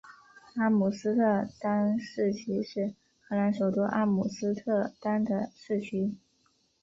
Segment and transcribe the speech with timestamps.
[0.55, 6.17] 阿姆斯特丹市旗是荷兰首都阿姆斯特丹的市旗。